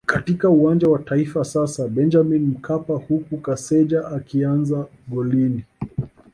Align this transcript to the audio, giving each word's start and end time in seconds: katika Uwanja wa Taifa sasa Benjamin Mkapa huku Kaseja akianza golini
katika 0.05 0.49
Uwanja 0.49 0.89
wa 0.89 0.99
Taifa 0.99 1.43
sasa 1.45 1.87
Benjamin 1.87 2.45
Mkapa 2.47 2.93
huku 2.93 3.37
Kaseja 3.37 4.07
akianza 4.07 4.85
golini 5.07 5.63